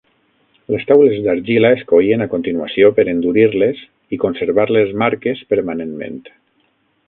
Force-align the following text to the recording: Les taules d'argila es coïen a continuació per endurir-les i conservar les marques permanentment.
Les 0.75 0.85
taules 0.91 1.19
d'argila 1.25 1.69
es 1.75 1.83
coïen 1.91 2.25
a 2.25 2.29
continuació 2.31 2.91
per 3.01 3.07
endurir-les 3.13 3.85
i 4.17 4.21
conservar 4.27 4.69
les 4.77 4.99
marques 5.05 5.47
permanentment. 5.55 6.23